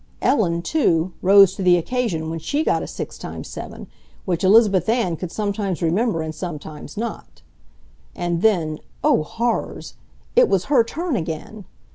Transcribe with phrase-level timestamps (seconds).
[0.23, 3.85] Ellen, too, rose to the occasion when she got 6 x 7,
[4.25, 7.43] which Elizabeth Ann could sometimes remember and sometimes not.
[8.15, 9.93] And then, oh horrors!
[10.35, 11.65] It was her turn again!